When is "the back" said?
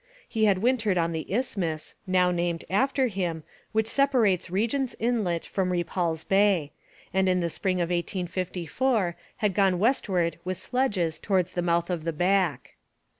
12.03-12.77